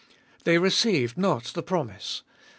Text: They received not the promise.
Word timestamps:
They 0.45 0.57
received 0.57 1.15
not 1.15 1.43
the 1.53 1.61
promise. 1.61 2.23